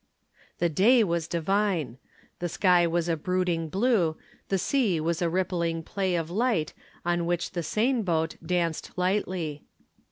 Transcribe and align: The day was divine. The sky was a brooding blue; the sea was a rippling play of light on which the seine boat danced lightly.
The 0.57 0.67
day 0.67 1.03
was 1.03 1.27
divine. 1.27 1.99
The 2.39 2.49
sky 2.49 2.87
was 2.87 3.07
a 3.07 3.15
brooding 3.15 3.69
blue; 3.69 4.17
the 4.49 4.57
sea 4.57 4.99
was 4.99 5.21
a 5.21 5.29
rippling 5.29 5.83
play 5.83 6.15
of 6.15 6.31
light 6.31 6.73
on 7.05 7.27
which 7.27 7.51
the 7.51 7.61
seine 7.61 8.01
boat 8.01 8.35
danced 8.43 8.89
lightly. 8.97 9.61